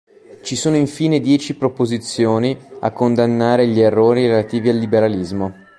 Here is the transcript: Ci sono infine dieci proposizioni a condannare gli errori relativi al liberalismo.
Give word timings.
Ci 0.41 0.55
sono 0.55 0.77
infine 0.77 1.19
dieci 1.19 1.55
proposizioni 1.55 2.57
a 2.79 2.91
condannare 2.91 3.67
gli 3.67 3.79
errori 3.81 4.25
relativi 4.25 4.69
al 4.69 4.77
liberalismo. 4.79 5.53